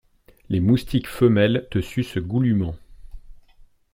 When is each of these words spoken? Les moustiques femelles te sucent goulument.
Les 0.49 0.59
moustiques 0.59 1.07
femelles 1.07 1.67
te 1.69 1.79
sucent 1.79 2.17
goulument. 2.17 2.73